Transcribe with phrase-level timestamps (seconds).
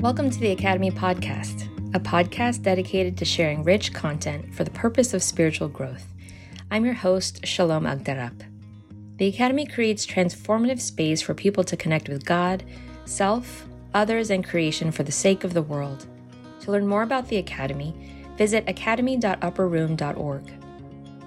[0.00, 5.12] Welcome to the Academy Podcast, a podcast dedicated to sharing rich content for the purpose
[5.12, 6.06] of spiritual growth.
[6.70, 8.32] I'm your host, Shalom Agtarap.
[9.18, 12.64] The Academy creates transformative space for people to connect with God,
[13.04, 16.06] self, others, and creation for the sake of the world.
[16.60, 17.94] To learn more about the Academy,
[18.38, 20.44] visit academy.upperroom.org.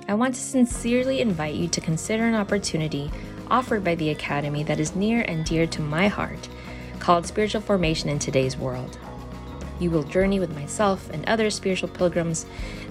[0.08, 3.12] I want to sincerely invite you to consider an opportunity
[3.52, 6.50] offered by the Academy that is near and dear to my heart
[7.04, 8.98] called Spiritual Formation in Today's World.
[9.78, 12.46] You will journey with myself and other spiritual pilgrims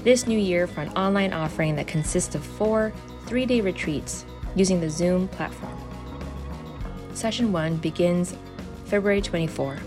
[0.05, 2.93] this new year for an online offering that consists of four
[3.25, 5.75] three day retreats using the Zoom platform.
[7.15, 8.37] Session 1 begins
[8.85, 9.79] February 24.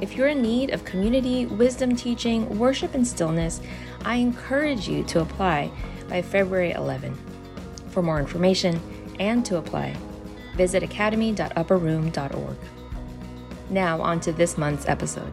[0.00, 3.60] If you're in need of community, wisdom teaching, worship, and stillness,
[4.06, 5.70] I encourage you to apply
[6.08, 7.14] by February 11.
[7.90, 8.80] For more information
[9.20, 9.94] and to apply,
[10.56, 12.56] visit academy.upperroom.org.
[13.70, 15.32] Now, on to this month's episode.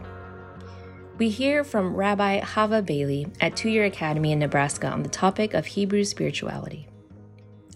[1.18, 5.52] We hear from Rabbi Hava Bailey at Two Year Academy in Nebraska on the topic
[5.52, 6.86] of Hebrew spirituality.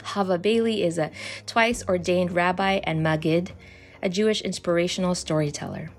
[0.05, 1.11] Hava Bailey is a
[1.47, 3.51] twice ordained rabbi and Maggid,
[4.01, 5.91] a Jewish inspirational storyteller.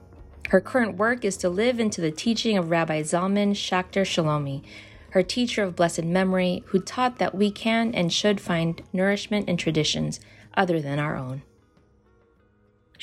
[0.50, 4.64] Her current work is to live into the teaching of Rabbi Zalman Schachter Shalomi,
[5.09, 9.58] her teacher of blessed memory, who taught that we can and should find nourishment in
[9.58, 10.19] traditions
[10.56, 11.41] other than our own.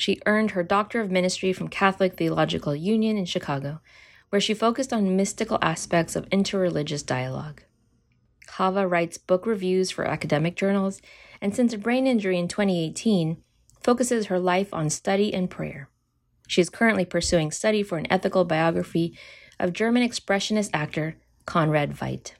[0.01, 3.81] She earned her Doctor of Ministry from Catholic Theological Union in Chicago,
[4.29, 7.61] where she focused on mystical aspects of interreligious dialogue.
[8.53, 11.03] Hava writes book reviews for academic journals,
[11.39, 13.43] and since a brain injury in 2018,
[13.83, 15.87] focuses her life on study and prayer.
[16.47, 19.15] She is currently pursuing study for an ethical biography
[19.59, 22.31] of German expressionist actor Conrad Veidt.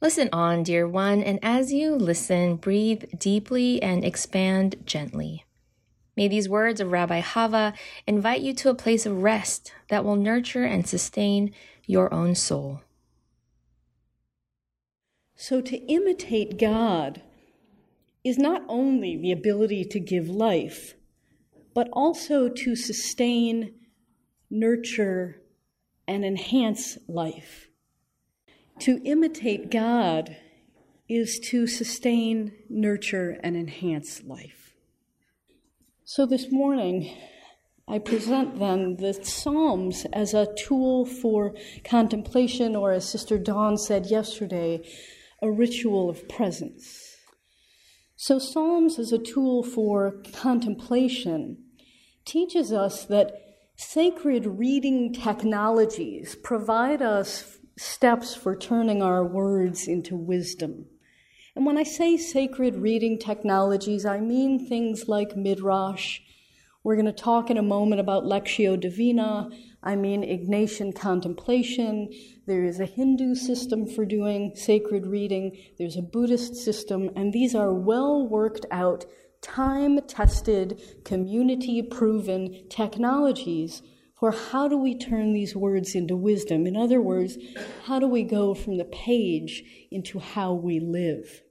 [0.00, 5.44] Listen on, dear one, and as you listen, breathe deeply and expand gently.
[6.18, 7.74] May these words of Rabbi Hava
[8.04, 11.54] invite you to a place of rest that will nurture and sustain
[11.86, 12.80] your own soul.
[15.36, 17.22] So, to imitate God
[18.24, 20.96] is not only the ability to give life,
[21.72, 23.74] but also to sustain,
[24.50, 25.40] nurture,
[26.08, 27.68] and enhance life.
[28.80, 30.36] To imitate God
[31.08, 34.67] is to sustain, nurture, and enhance life.
[36.10, 37.14] So this morning,
[37.86, 41.54] I present then the Psalms as a tool for
[41.84, 44.88] contemplation, or as Sister Dawn said yesterday,
[45.42, 47.14] a ritual of presence.
[48.16, 51.58] So, Psalms as a tool for contemplation
[52.24, 53.32] teaches us that
[53.76, 60.86] sacred reading technologies provide us steps for turning our words into wisdom.
[61.58, 66.20] And when I say sacred reading technologies, I mean things like Midrash.
[66.84, 69.50] We're going to talk in a moment about Lectio Divina.
[69.82, 72.10] I mean Ignatian contemplation.
[72.46, 75.58] There is a Hindu system for doing sacred reading.
[75.78, 77.10] There's a Buddhist system.
[77.16, 79.04] And these are well worked out,
[79.42, 83.82] time tested, community proven technologies
[84.14, 86.68] for how do we turn these words into wisdom?
[86.68, 87.36] In other words,
[87.84, 91.42] how do we go from the page into how we live?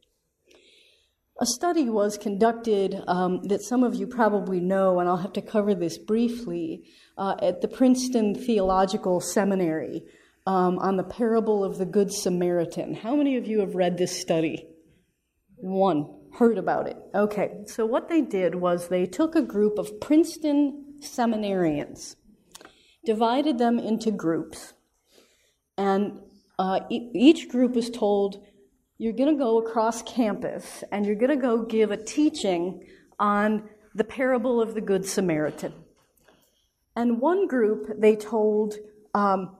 [1.39, 5.41] A study was conducted um, that some of you probably know, and I'll have to
[5.41, 6.83] cover this briefly,
[7.17, 10.01] uh, at the Princeton Theological Seminary
[10.47, 12.95] um, on the parable of the Good Samaritan.
[12.95, 14.67] How many of you have read this study?
[15.57, 16.13] One.
[16.37, 16.97] Heard about it.
[17.15, 22.15] Okay, so what they did was they took a group of Princeton seminarians,
[23.05, 24.73] divided them into groups,
[25.75, 26.19] and
[26.59, 28.45] uh, e- each group was told
[28.97, 32.83] you're going to go across campus and you're going to go give a teaching
[33.19, 35.73] on the parable of the Good Samaritan.
[36.95, 38.75] And one group, they told,
[39.13, 39.55] um,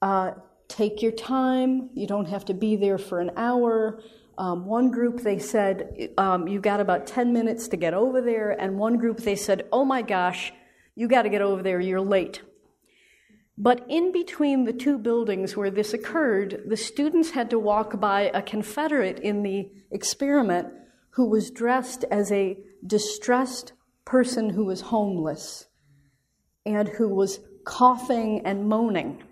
[0.00, 0.32] uh,
[0.68, 4.02] take your time, you don't have to be there for an hour.
[4.36, 8.50] Um, one group, they said, um, you got about 10 minutes to get over there.
[8.50, 10.52] And one group, they said, oh my gosh,
[10.96, 12.42] you got to get over there, you're late.
[13.58, 18.30] But in between the two buildings where this occurred, the students had to walk by
[18.32, 20.68] a Confederate in the experiment
[21.10, 22.56] who was dressed as a
[22.86, 23.72] distressed
[24.04, 25.66] person who was homeless
[26.64, 29.22] and who was coughing and moaning.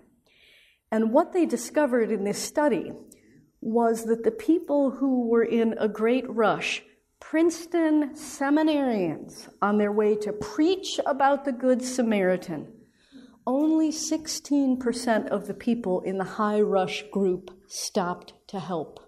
[0.91, 2.91] And what they discovered in this study
[3.61, 6.83] was that the people who were in a great rush,
[7.19, 12.67] Princeton seminarians on their way to preach about the Good Samaritan,
[13.45, 18.99] only 16% of the people in the high rush group stopped to help.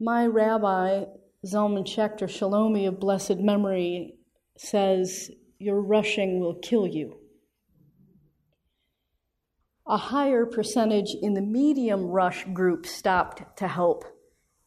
[0.00, 1.04] My rabbi,
[1.46, 4.16] Zalman Schachter Shalomi of blessed memory,
[4.56, 7.18] says your rushing will kill you.
[9.86, 14.04] A higher percentage in the medium rush group stopped to help,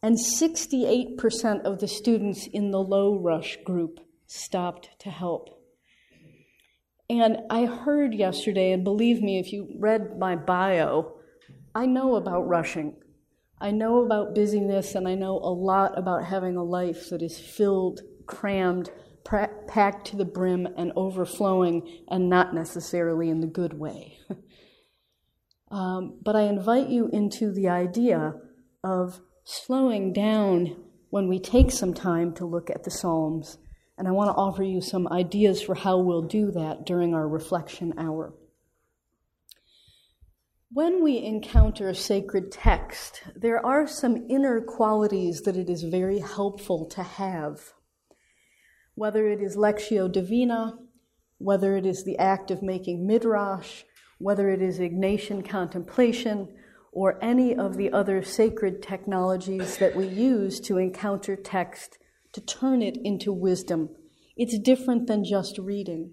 [0.02, 5.57] and 68% of the students in the low rush group stopped to help.
[7.10, 11.14] And I heard yesterday, and believe me, if you read my bio,
[11.74, 12.96] I know about rushing.
[13.58, 17.38] I know about busyness, and I know a lot about having a life that is
[17.38, 18.90] filled, crammed,
[19.24, 24.18] pra- packed to the brim, and overflowing, and not necessarily in the good way.
[25.70, 28.34] um, but I invite you into the idea
[28.84, 30.76] of slowing down
[31.08, 33.56] when we take some time to look at the Psalms
[33.98, 37.28] and I want to offer you some ideas for how we'll do that during our
[37.28, 38.32] reflection hour.
[40.70, 46.86] When we encounter sacred text, there are some inner qualities that it is very helpful
[46.90, 47.72] to have.
[48.94, 50.78] Whether it is Lectio Divina,
[51.38, 53.84] whether it is the act of making midrash,
[54.18, 56.48] whether it is Ignatian contemplation,
[56.92, 61.98] or any of the other sacred technologies that we use to encounter text
[62.38, 63.90] to turn it into wisdom.
[64.36, 66.12] It's different than just reading.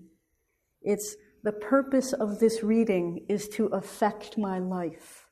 [0.82, 5.26] It's the purpose of this reading is to affect my life.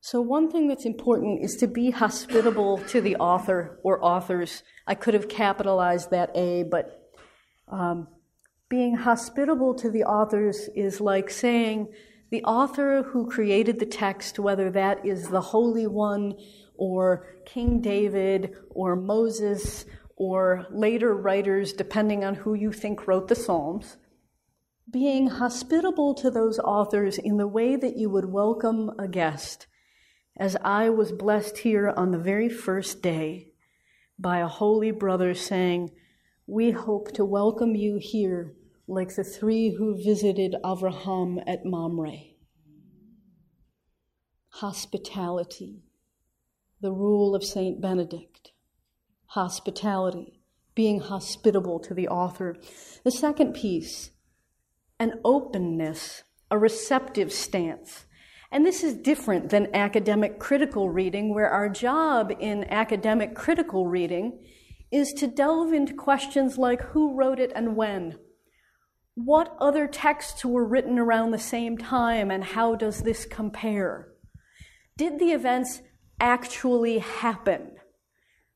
[0.00, 4.62] So, one thing that's important is to be hospitable to the author or authors.
[4.86, 7.10] I could have capitalized that A, but
[7.68, 8.08] um,
[8.68, 11.88] being hospitable to the authors is like saying
[12.30, 16.34] the author who created the text, whether that is the Holy One
[16.76, 19.84] or King David or Moses
[20.16, 23.96] or later writers, depending on who you think wrote the Psalms,
[24.90, 29.66] being hospitable to those authors in the way that you would welcome a guest,
[30.36, 33.52] as I was blessed here on the very first day
[34.18, 35.90] by a holy brother saying,
[36.46, 38.54] We hope to welcome you here
[38.86, 42.18] like the three who visited Avraham at Mamre.
[44.50, 45.82] Hospitality
[46.84, 48.52] the rule of Saint Benedict
[49.28, 50.42] hospitality,
[50.74, 52.56] being hospitable to the author.
[53.04, 54.10] The second piece,
[55.00, 58.04] an openness, a receptive stance.
[58.52, 64.44] And this is different than academic critical reading, where our job in academic critical reading
[64.92, 68.18] is to delve into questions like who wrote it and when.
[69.14, 74.08] What other texts were written around the same time and how does this compare?
[74.98, 75.80] Did the events
[76.20, 77.72] actually happen.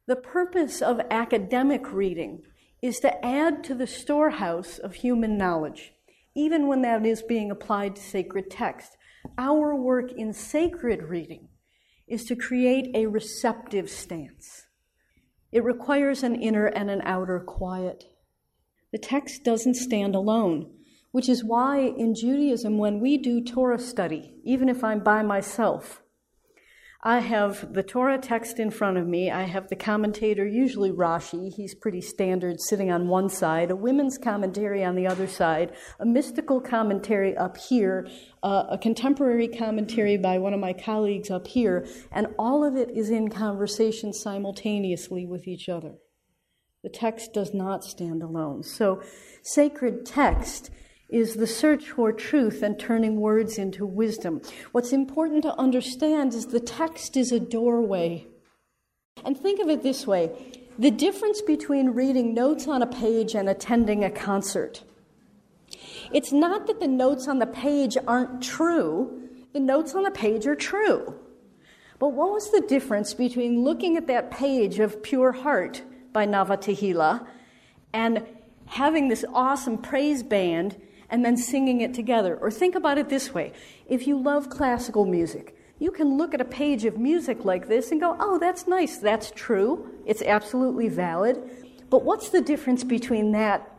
[0.07, 2.43] The purpose of academic reading
[2.81, 5.93] is to add to the storehouse of human knowledge,
[6.35, 8.97] even when that is being applied to sacred text.
[9.37, 11.49] Our work in sacred reading
[12.07, 14.67] is to create a receptive stance.
[15.53, 18.05] It requires an inner and an outer quiet.
[18.93, 20.71] The text doesn't stand alone,
[21.11, 26.03] which is why in Judaism, when we do Torah study, even if I'm by myself,
[27.03, 29.31] I have the Torah text in front of me.
[29.31, 31.55] I have the commentator, usually Rashi.
[31.55, 36.05] He's pretty standard, sitting on one side, a women's commentary on the other side, a
[36.05, 38.09] mystical commentary up here,
[38.43, 42.91] uh, a contemporary commentary by one of my colleagues up here, and all of it
[42.91, 45.99] is in conversation simultaneously with each other.
[46.83, 48.65] The text does not stand alone.
[48.65, 49.03] So,
[49.43, 50.71] sacred text
[51.09, 54.43] is the search for truth and turning words into wisdom.
[54.73, 58.27] What's important to understand is the text is a doorway.
[59.25, 60.31] And think of it this way
[60.79, 64.85] the difference between reading notes on a page and attending a concert.
[66.13, 70.47] It's not that the notes on the page aren't true, the notes on the page
[70.47, 71.15] are true.
[71.99, 76.57] But what was the difference between looking at that page of Pure Heart by Nava
[76.57, 77.27] Tehila
[77.93, 78.25] and
[78.67, 82.37] having this awesome praise band and then singing it together.
[82.37, 83.53] Or think about it this way
[83.87, 87.93] if you love classical music, you can look at a page of music like this
[87.93, 91.39] and go, oh, that's nice, that's true, it's absolutely valid.
[91.89, 93.73] But what's the difference between that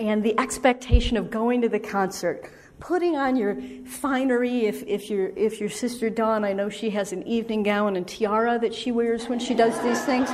[0.00, 2.50] and the expectation of going to the concert?
[2.80, 7.12] Putting on your finery, if, if, your, if your sister Dawn, I know she has
[7.12, 10.28] an evening gown and tiara that she wears when she does these things.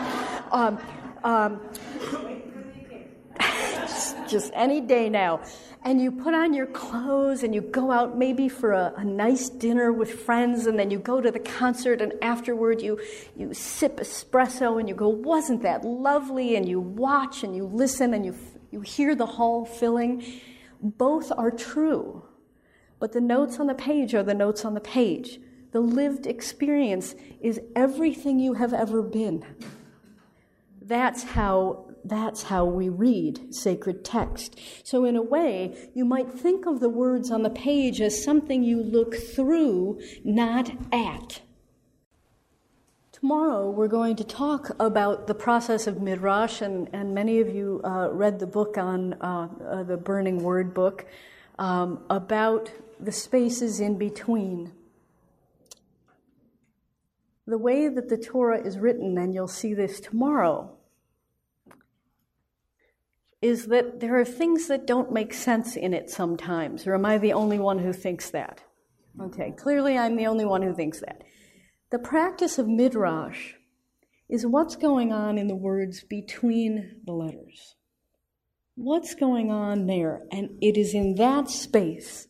[0.50, 0.80] Um,
[1.23, 1.61] um,
[4.28, 5.42] just any day now
[5.82, 9.49] and you put on your clothes and you go out maybe for a, a, nice
[9.49, 13.00] dinner with friends and then you go to the concert and afterward you,
[13.34, 16.54] you sip espresso and you go, wasn't that lovely?
[16.56, 18.34] And you watch and you listen and you,
[18.70, 20.22] you hear the hall filling.
[20.82, 22.25] Both are true.
[22.99, 25.40] But the notes on the page are the notes on the page.
[25.72, 29.46] The lived experience is everything you have ever been.
[30.82, 34.59] That's how that's how we read sacred text.
[34.85, 38.62] So, in a way, you might think of the words on the page as something
[38.62, 41.42] you look through, not at.
[43.12, 47.80] Tomorrow, we're going to talk about the process of Midrash, and, and many of you
[47.85, 51.07] uh, read the book on uh, uh, the Burning Word book
[51.59, 54.73] um, about the spaces in between
[57.47, 60.71] the way that the Torah is written, and you'll see this tomorrow,
[63.42, 66.87] is that there are things that don't make sense in it sometimes.
[66.87, 68.62] Or am I the only one who thinks that?
[69.20, 71.23] Okay, clearly I'm the only one who thinks that.
[71.90, 73.54] The practice of midrash
[74.28, 77.75] is what's going on in the words between the letters.
[78.76, 80.23] What's going on there?
[80.30, 82.28] And it is in that space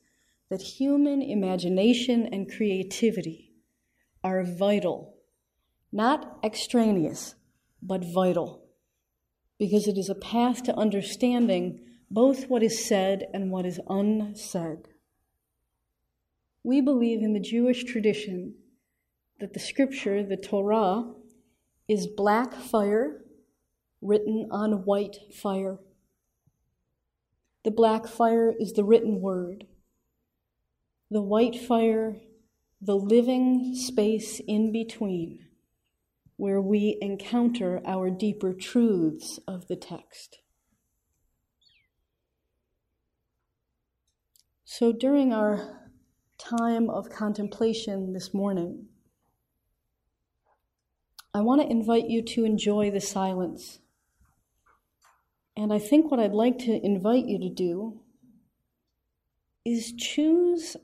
[0.49, 3.53] that human imagination and creativity
[4.25, 5.15] are vital,
[5.93, 7.35] not extraneous,
[7.83, 8.60] but vital,
[9.61, 11.79] because it is a path to understanding
[12.11, 14.89] both what is said and what is unsaid.
[16.65, 18.55] We believe in the Jewish tradition
[19.39, 21.13] that the scripture, the Torah,
[21.87, 23.23] is black fire
[24.01, 25.79] written on white fire.
[27.63, 29.67] The black fire is the written word.
[31.11, 32.17] The white fire
[32.83, 35.47] the living space in between
[36.41, 40.39] where we encounter our deeper truths of the text.
[44.65, 45.91] So during our
[46.39, 48.87] time of contemplation this morning,
[51.35, 53.81] I want to invite you to enjoy the silence.
[55.59, 58.01] And I think what I'd like to invite you to do
[59.67, 60.75] is choose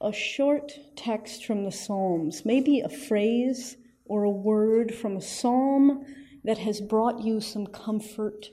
[0.00, 6.04] a short text from the Psalms, maybe a phrase or a word from a psalm
[6.44, 8.50] that has brought you some comfort,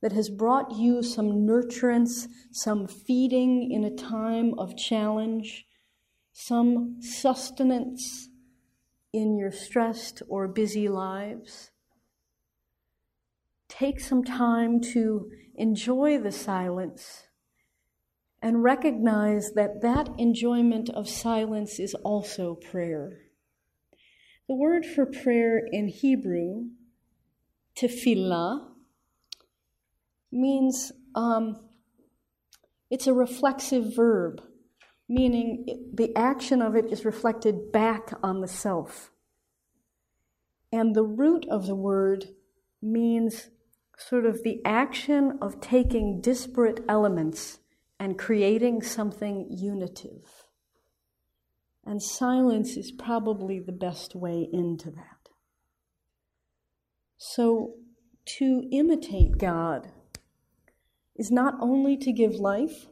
[0.00, 5.66] that has brought you some nurturance, some feeding in a time of challenge,
[6.32, 8.28] some sustenance
[9.12, 11.70] in your stressed or busy lives.
[13.68, 17.24] Take some time to enjoy the silence
[18.42, 23.25] and recognize that that enjoyment of silence is also prayer.
[24.48, 26.66] The word for prayer in Hebrew,
[27.76, 28.68] tefillah,
[30.30, 31.56] means um,
[32.90, 34.40] it's a reflexive verb,
[35.08, 39.10] meaning it, the action of it is reflected back on the self.
[40.70, 42.26] And the root of the word
[42.80, 43.48] means
[43.98, 47.58] sort of the action of taking disparate elements
[47.98, 50.45] and creating something unitive.
[51.86, 55.30] And silence is probably the best way into that.
[57.16, 57.74] So,
[58.38, 59.88] to imitate God
[61.14, 62.86] is not only to give life,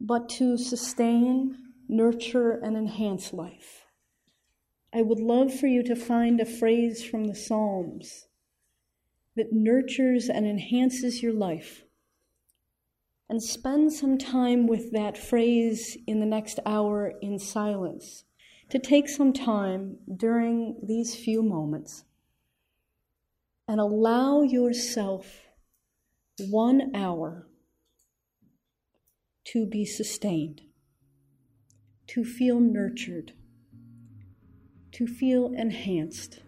[0.00, 1.56] but to sustain,
[1.88, 3.84] nurture, and enhance life.
[4.92, 8.26] I would love for you to find a phrase from the Psalms
[9.36, 11.84] that nurtures and enhances your life
[13.28, 18.24] and spend some time with that phrase in the next hour in silence.
[18.70, 22.04] To take some time during these few moments
[23.66, 25.26] and allow yourself
[26.38, 27.46] one hour
[29.44, 30.60] to be sustained,
[32.08, 33.32] to feel nurtured,
[34.92, 36.40] to feel enhanced,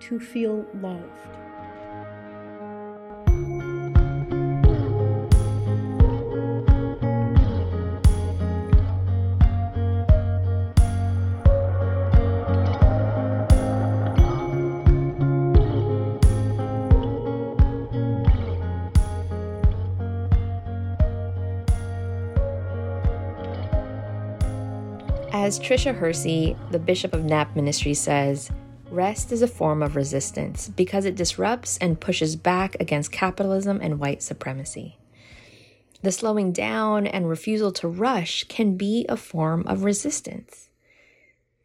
[0.00, 1.47] to feel loved.
[25.48, 28.50] As Tricia Hersey, the Bishop of Nap Ministry, says,
[28.90, 33.98] rest is a form of resistance because it disrupts and pushes back against capitalism and
[33.98, 34.98] white supremacy.
[36.02, 40.68] The slowing down and refusal to rush can be a form of resistance.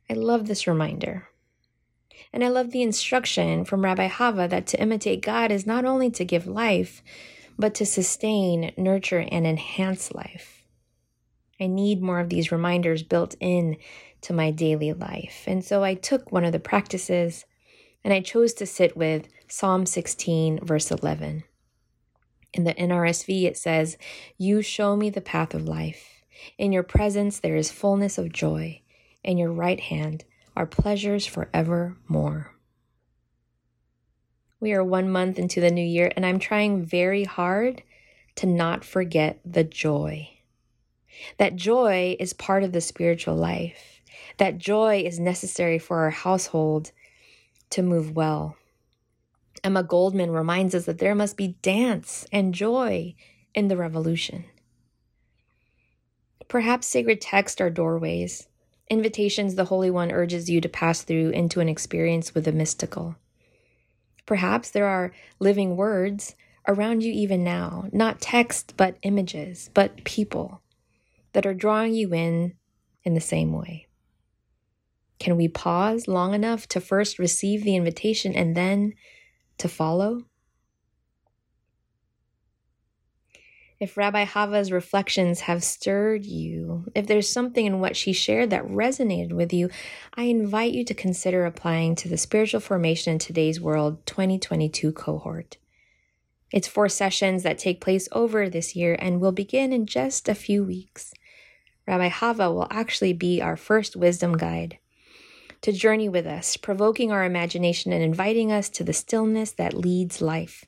[0.10, 1.28] I love this reminder.
[2.32, 6.10] And I love the instruction from Rabbi Hava that to imitate God is not only
[6.12, 7.04] to give life,
[7.60, 10.53] but to sustain, nurture, and enhance life.
[11.60, 13.78] I need more of these reminders built in
[14.22, 15.44] to my daily life.
[15.48, 17.46] And so I took one of the practices
[18.04, 21.44] and I chose to sit with Psalm 16, verse 11.
[22.54, 23.98] In the NRSV, it says,
[24.38, 26.24] You show me the path of life.
[26.58, 28.82] In your presence, there is fullness of joy.
[29.24, 32.54] In your right hand are pleasures forevermore.
[34.60, 37.84] We are one month into the new year, and I'm trying very hard
[38.36, 40.30] to not forget the joy.
[41.38, 44.02] That joy is part of the spiritual life.
[44.38, 46.92] That joy is necessary for our household
[47.72, 48.58] to move well.
[49.64, 53.16] Emma Goldman reminds us that there must be dance and joy
[53.54, 54.46] in the revolution.
[56.48, 58.48] Perhaps sacred texts are doorways,
[58.90, 63.16] invitations the Holy One urges you to pass through into an experience with the mystical.
[64.26, 66.36] Perhaps there are living words
[66.68, 70.62] around you even now, not text, but images, but people
[71.34, 72.54] that are drawing you in
[73.04, 73.88] in the same way.
[75.20, 78.94] Can we pause long enough to first receive the invitation and then
[79.58, 80.26] to follow?
[83.80, 88.66] If Rabbi Hava's reflections have stirred you, if there's something in what she shared that
[88.66, 89.70] resonated with you,
[90.14, 95.58] I invite you to consider applying to the Spiritual Formation in Today's World 2022 cohort.
[96.54, 100.36] It's four sessions that take place over this year and will begin in just a
[100.36, 101.14] few weeks.
[101.88, 104.78] Rabbi Hava will actually be our first wisdom guide
[105.62, 110.22] to journey with us, provoking our imagination and inviting us to the stillness that leads
[110.22, 110.66] life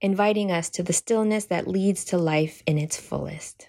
[0.00, 3.68] inviting us to the stillness that leads to life in its fullest.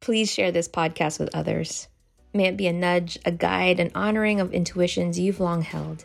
[0.00, 1.88] Please share this podcast with others.
[2.32, 6.04] May it be a nudge, a guide, an honoring of intuitions you've long held,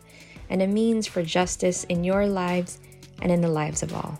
[0.49, 2.79] and a means for justice in your lives
[3.21, 4.19] and in the lives of all.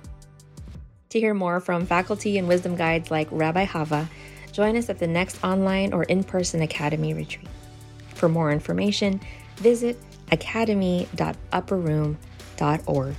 [1.16, 4.10] To hear more from faculty and wisdom guides like Rabbi Hava,
[4.52, 7.48] join us at the next online or in person Academy retreat.
[8.16, 9.22] For more information,
[9.56, 9.98] visit
[10.34, 13.16] academy.upperroom.org.